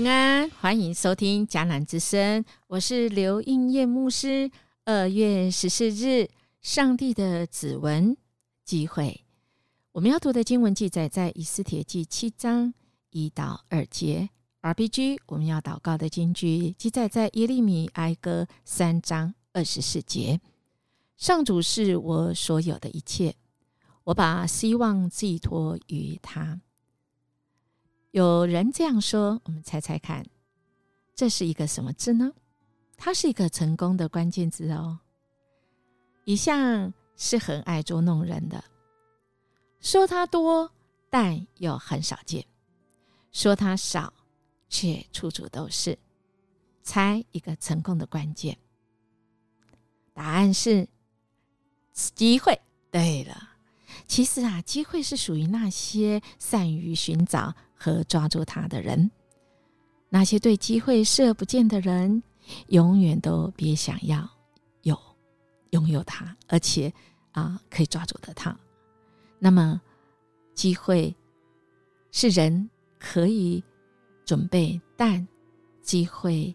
[0.00, 4.50] 平安，欢迎收听迦南之声，我是刘应叶牧师。
[4.86, 6.26] 二月十四日，
[6.62, 8.16] 上帝的指纹
[8.64, 9.26] 机会，
[9.92, 12.72] 我们要读的经文记载在以斯帖记七章
[13.10, 14.30] 一到二节。
[14.62, 20.40] RPG，我们要祷告的经句记载在耶利米哀歌三章二十四节。
[21.18, 23.34] 上主是我所有的一切，
[24.04, 26.58] 我把希望寄托于他。
[28.12, 30.26] 有人这样说，我们猜猜看，
[31.14, 32.32] 这是一个什么字呢？
[32.96, 34.98] 它是一个成功的关键字哦。
[36.24, 38.62] 一向是很爱捉弄人的，
[39.80, 40.70] 说他多，
[41.08, 42.42] 但又很少见；
[43.30, 44.12] 说他少，
[44.68, 45.96] 却处处都是。
[46.82, 48.58] 猜一个成功的关键，
[50.12, 50.88] 答案是
[51.92, 52.60] 机会。
[52.90, 53.50] 对了，
[54.08, 57.54] 其实啊，机会是属于那些善于寻找。
[57.82, 59.10] 和抓住他的人，
[60.10, 62.22] 那些对机会视而不见的人，
[62.66, 64.28] 永远都别想要
[64.82, 64.94] 有
[65.70, 66.92] 拥有它，而且
[67.32, 68.54] 啊，可以抓住的它。
[69.38, 69.80] 那么，
[70.54, 71.16] 机会
[72.12, 73.64] 是人可以
[74.26, 75.26] 准备，但
[75.80, 76.54] 机会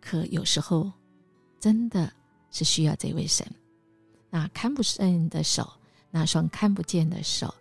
[0.00, 0.90] 可有时候
[1.60, 2.12] 真的
[2.50, 3.46] 是需要这位神，
[4.28, 5.72] 那看不见的手，
[6.10, 7.54] 那双看不见的手。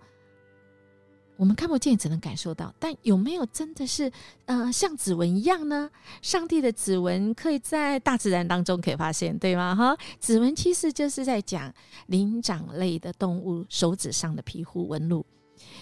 [1.41, 2.71] 我们看不见，只能感受到。
[2.77, 4.11] 但有没有真的是
[4.45, 5.89] 呃像指纹一样呢？
[6.21, 9.73] 上帝的指纹可以在大自然当中可以发现，对吗？
[9.73, 11.73] 哈，指纹其实就是在讲
[12.05, 15.25] 灵长类的动物手指上的皮肤纹路，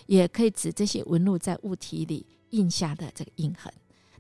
[0.06, 3.70] 也可以指这些纹路在物体里印下的这个印痕。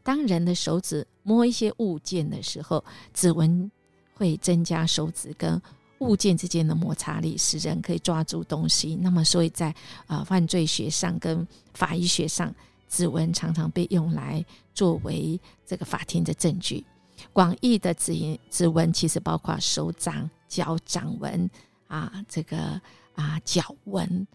[0.04, 2.84] 当人的手指摸一些物件的时候，
[3.14, 3.72] 指纹
[4.14, 5.62] 会增加手指跟。
[6.00, 9.74] 物件之间的摩擦力使人可以抓住东西，那么所以在
[10.08, 12.54] 啊犯罪学上跟法医学上，
[12.88, 14.44] 指纹常常被用来
[14.74, 16.86] 作为这个法庭的证据。
[17.34, 21.50] 广义的指指纹其实包括手掌、脚掌纹
[21.88, 22.82] 啊，这个
[23.16, 24.26] 啊脚纹，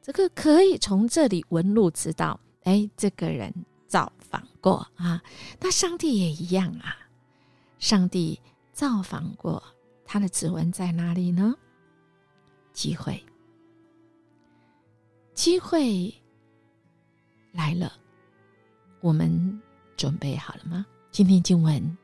[0.00, 3.52] 这个可以从这里纹路知道，哎，这个人
[3.88, 5.20] 造访过啊。
[5.58, 6.96] 那上帝也一样啊，
[7.80, 8.40] 上帝
[8.72, 9.60] 造访过。
[10.10, 11.54] 他的指纹在哪里呢？
[12.72, 13.22] 机会，
[15.34, 16.14] 机会
[17.52, 17.92] 来了，
[19.02, 19.60] 我们
[19.98, 20.86] 准备好了吗？
[21.10, 21.94] 今天经文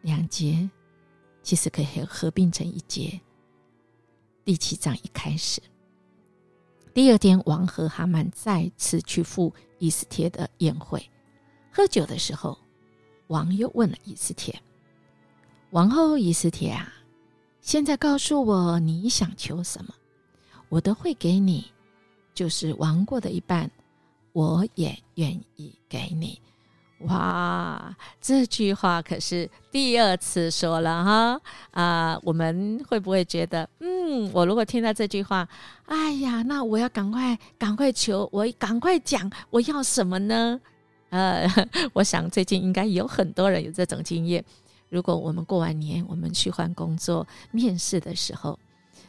[0.00, 0.70] 两节，
[1.42, 3.20] 其实可以合并成一节。
[4.46, 5.60] 第七章一开始，
[6.94, 11.06] 第二天，王和哈曼再次去赴伊斯帖的宴会，
[11.70, 12.58] 喝酒的时候，
[13.26, 14.58] 王又问了伊斯帖
[15.68, 16.90] ：“王后伊斯帖啊。”
[17.62, 19.94] 现在告诉我你想求什么，
[20.68, 21.64] 我都会给你。
[22.34, 23.70] 就是王过的一半，
[24.32, 26.40] 我也愿意给你。
[27.00, 31.40] 哇，这句话可是第二次说了哈
[31.72, 32.18] 啊！
[32.22, 35.46] 我们会不会觉得，嗯，我如果听到这句话，
[35.84, 40.58] 哎呀，那我要赶快赶快求，我赶快讲我要什么呢？
[41.10, 41.46] 呃，
[41.92, 44.42] 我想最近应该有很多人有这种经验。
[44.92, 48.58] 如果我们过完年，我们去换工作面试的时候，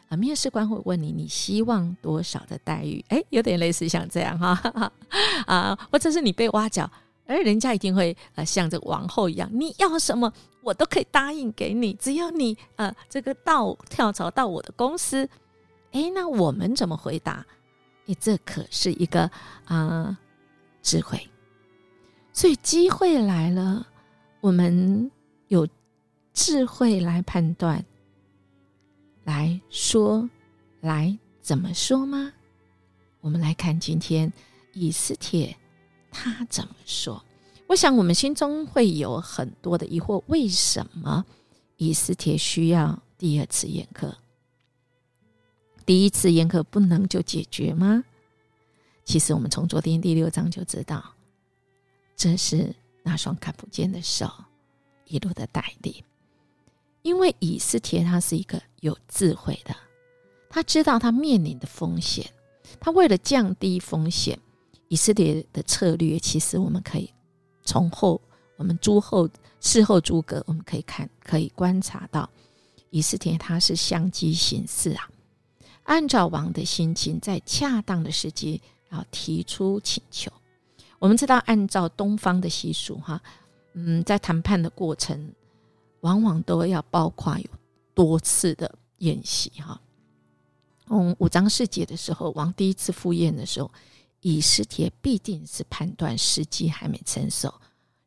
[0.08, 3.04] 啊，面试官会问你你希望多少的待遇？
[3.10, 4.94] 哎，有点类似像这样哈，
[5.46, 6.90] 啊，或者是你被挖角，
[7.28, 15.28] 而人家一定会呃像这王后一样，你要什么我都可以答应给你，只要你呃这个到跳槽到我的公司。
[15.92, 17.46] 哎，那我们怎么回答？
[18.08, 19.30] 哎，这可是一个
[19.66, 20.18] 啊
[20.82, 21.30] 智慧，
[22.32, 23.86] 所以机会来了，
[24.40, 25.12] 我们。
[26.34, 27.86] 智慧来判断，
[29.24, 30.30] 来说，
[30.82, 32.34] 来怎么说吗？
[33.22, 34.32] 我们来看今天
[34.74, 35.56] 以斯帖
[36.12, 37.24] 他怎么说。
[37.68, 41.24] 我想我们心中会有很多的疑惑：为什么
[41.78, 44.18] 以斯帖需要第二次宴客？
[45.86, 48.04] 第一次宴客不能就解决吗？
[49.06, 51.14] 其实我们从昨天第六章就知道，
[52.16, 54.30] 这是那双看不见的手。
[55.06, 55.94] 一路的带领，
[57.04, 59.76] 因为以斯帖他是一个有智慧的，
[60.50, 62.26] 他知道他面临的风险，
[62.80, 64.38] 他为了降低风险，
[64.88, 67.10] 以色列的策略其实我们可以
[67.64, 68.20] 从后
[68.58, 69.30] 我们诸后
[69.60, 72.30] 事后诸葛，我们可以看可以观察到，
[72.90, 75.10] 以斯帖他是相机行事啊，
[75.84, 78.62] 按照王的心情，在恰当的时机
[78.92, 80.32] 要提出请求。
[81.00, 83.22] 我们知道，按照东方的习俗，哈。
[83.74, 85.34] 嗯，在谈判的过程，
[86.04, 87.50] 往往都要包括有
[87.94, 89.80] 多次的宴席哈。
[90.88, 93.72] 嗯，五章四节的时候，王第一次赴宴的时候，
[94.20, 97.54] 以斯帖必定是判断时机还没成熟，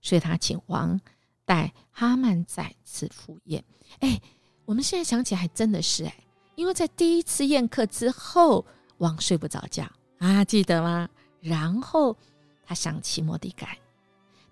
[0.03, 1.01] 所以他请王
[1.47, 3.65] 带哈曼再次赴宴。
[4.01, 4.21] 哎，
[4.67, 6.15] 我们现在想起还真的是哎，
[6.55, 8.65] 因为在第一次宴客之后，
[8.99, 11.09] 王睡不着觉啊，记得吗？
[11.41, 12.15] 然后
[12.63, 13.79] 他想起莫迪改，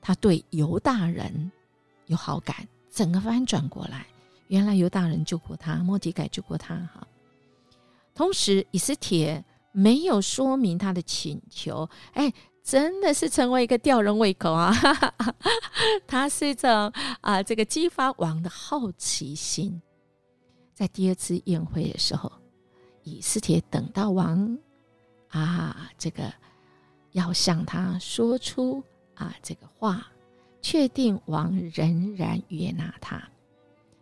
[0.01, 1.53] 他对犹大人
[2.07, 4.07] 有好感，整个翻转过来，
[4.47, 7.07] 原来犹大人救过他，莫迪改救过他哈。
[8.15, 12.33] 同时，以斯帖没有说明他的请求，哎，
[12.63, 14.73] 真的是成为一个吊人胃口啊！
[16.07, 16.71] 他是一种
[17.21, 19.83] 啊，这个激发王的好奇心。
[20.73, 22.31] 在第二次宴会的时候，
[23.03, 24.57] 以斯帖等到王
[25.29, 26.33] 啊，这个
[27.11, 28.83] 要向他说出
[29.15, 30.07] 啊这个话，
[30.65, 33.23] 确定王仍然悦纳他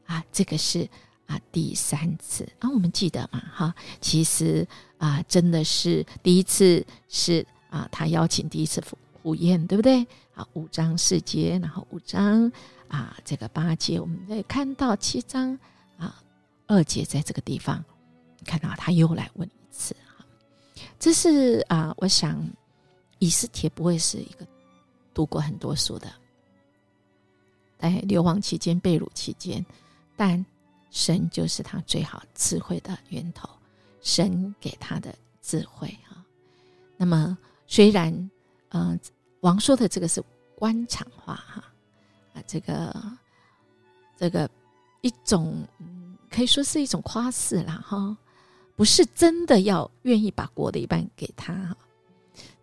[0.07, 0.89] 啊，这个是。
[1.27, 3.41] 啊，第三次啊，我们记得嘛？
[3.55, 4.67] 哈，其实
[4.99, 10.07] 啊，真的是第一次是啊，他邀请第一次赴赴宴，对不对？
[10.35, 12.53] 啊，五章四节，然后五章
[12.89, 15.59] 啊，这个八节，我们再看到七章
[15.97, 16.23] 啊，
[16.67, 17.83] 二节在这个地方
[18.45, 20.27] 看到他又来问一次哈，
[20.99, 22.47] 这是啊，我想
[23.21, 24.47] 以斯帖不会是一个
[25.15, 26.13] 读过很多书的，
[27.83, 29.63] 在流亡期间、被掳期间，
[30.17, 30.43] 但。
[30.95, 33.49] 神就是他最好智慧的源头，
[34.03, 36.23] 神给他的智慧哈。
[36.99, 38.31] 那么虽然，
[38.73, 39.01] 嗯，
[39.41, 40.23] 王说的这个是
[40.55, 41.65] 官场话哈，
[42.35, 42.95] 啊，这个
[44.19, 44.47] 这个
[45.01, 45.67] 一种
[46.29, 48.15] 可以说是一种夸饰啦哈，
[48.77, 51.75] 不是真的要愿意把国的一半给他哈。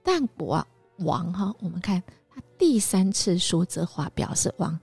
[0.03, 0.63] 但国
[0.97, 1.99] 王哈，我们看
[2.29, 4.79] 他第三次说这话，表示王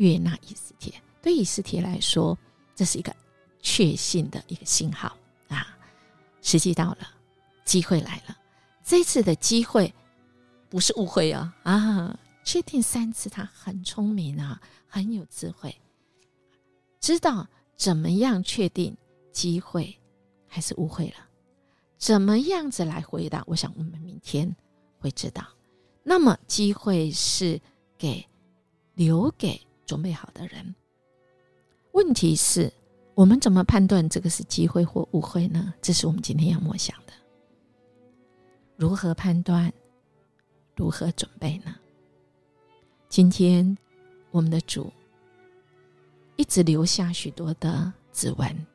[0.00, 2.36] 悦纳以斯帖，对以斯帖来说。
[2.74, 3.14] 这是一个
[3.60, 5.14] 确信的一个信号
[5.48, 5.76] 啊！
[6.40, 7.12] 时机到了，
[7.62, 8.34] 机会来了。
[8.82, 9.92] 这次的机会
[10.70, 12.18] 不是误会哦啊！
[12.42, 14.58] 确定三次，他很聪明啊，
[14.88, 15.78] 很有智慧，
[17.00, 18.96] 知道怎么样确定
[19.30, 19.94] 机会
[20.48, 21.16] 还是误会了，
[21.98, 23.44] 怎么样子来回答？
[23.46, 24.56] 我想我们明天
[24.98, 25.46] 会知道。
[26.02, 27.60] 那么机会是
[27.98, 28.26] 给
[28.94, 30.72] 留给准备好的人。
[31.90, 32.72] 问题是，
[33.16, 35.74] 我们怎么判断这个是机会或误会呢？
[35.82, 37.12] 这是我们今天要默想的。
[38.76, 39.72] 如何判断？
[40.76, 41.74] 如何准备呢？
[43.08, 43.76] 今天
[44.30, 44.92] 我们的主
[46.36, 48.66] 一直留下许多的指纹，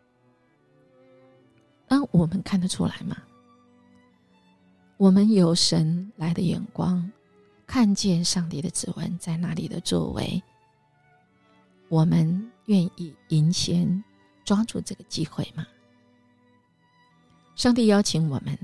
[1.87, 3.15] 那我们看得出来吗？
[4.97, 7.09] 我们有神来的眼光，
[7.65, 10.43] 看见上帝的指纹在那里的作为，
[11.89, 12.51] 我们。
[12.67, 14.03] 愿意赢先
[14.43, 15.67] 抓住这个机会吗？
[17.55, 18.57] 上帝邀请我们，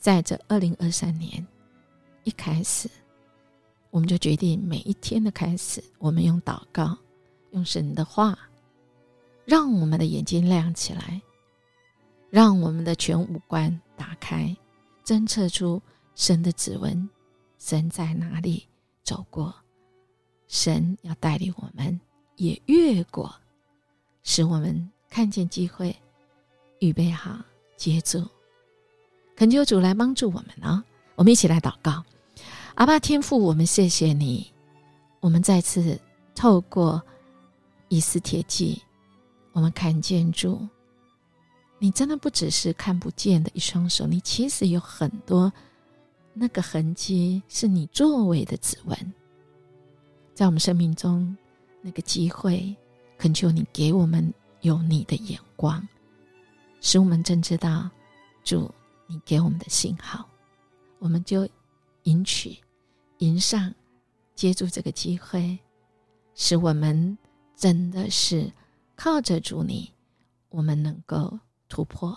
[0.00, 1.46] 在这二零二三年
[2.24, 2.90] 一开始，
[3.90, 6.98] 我们就决定每一天的开始，我们用祷告，
[7.52, 8.36] 用神的话，
[9.44, 11.22] 让我们的眼睛亮起来，
[12.30, 14.56] 让我们的全五官打开，
[15.04, 15.80] 侦测出
[16.16, 17.08] 神的指纹，
[17.60, 18.66] 神在哪里
[19.04, 19.54] 走过，
[20.48, 22.00] 神要带领我们。
[22.40, 23.30] 也越过，
[24.22, 25.94] 使我们看见机会，
[26.78, 27.38] 预备好
[27.76, 28.26] 接住，
[29.36, 30.82] 恳求主来帮助我们啊！
[31.16, 32.02] 我们一起来祷告，
[32.76, 34.50] 阿爸天父，我们谢谢你，
[35.20, 36.00] 我们再次
[36.34, 37.02] 透过
[37.88, 38.80] 以斯帖记，
[39.52, 40.66] 我们看见主，
[41.78, 45.52] 你真的不只是看不见的一双手，你其实有很多
[46.32, 49.14] 那个痕迹，是你作为的指纹，
[50.32, 51.36] 在我们生命中。
[51.82, 52.74] 那个机会，
[53.18, 55.86] 恳求你给我们有你的眼光，
[56.80, 57.90] 使我们真知道
[58.44, 58.72] 主
[59.06, 60.28] 你给我们的信号，
[60.98, 61.48] 我们就
[62.04, 62.56] 迎取、
[63.18, 63.72] 迎上，
[64.34, 65.58] 接住这个机会，
[66.34, 67.16] 使我们
[67.56, 68.50] 真的是
[68.96, 69.90] 靠着主你，
[70.48, 72.14] 我们能够突破；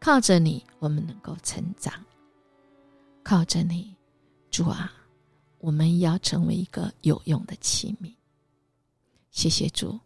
[0.00, 1.92] 靠着你，我们能够成长；
[3.22, 3.94] 靠着你，
[4.50, 4.92] 主啊，
[5.58, 8.12] 我们要成为一个有用的器皿。
[9.32, 9.98] 谢谢主，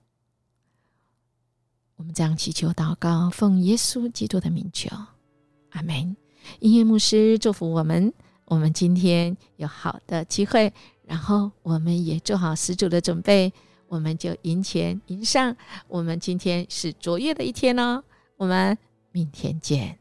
[1.96, 4.88] 我们这样祈求祷告，奉耶稣基督的名求，
[5.70, 6.16] 阿门。
[6.60, 8.12] 音乐牧师祝福我们，
[8.44, 13.52] 我们今天有好的机会，然后我们也做好十足的准备，
[13.88, 15.56] 我们就迎前迎上。
[15.88, 18.04] 我们今天是卓越的一天哦，
[18.36, 18.78] 我们
[19.10, 19.98] 明天见。